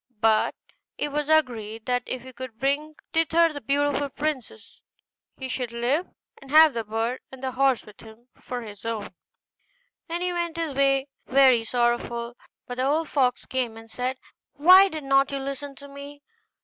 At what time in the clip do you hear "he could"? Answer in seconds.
2.23-2.57